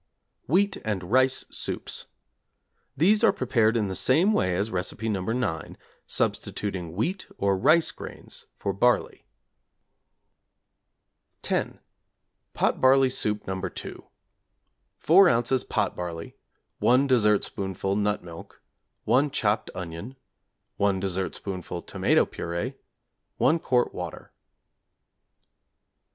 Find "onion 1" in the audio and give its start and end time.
19.75-20.99